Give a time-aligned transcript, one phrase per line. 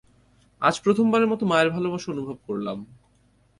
[0.61, 2.77] আজ প্রথমবারের মতো মায়ের ভালোবাসা অনুভব করলাম।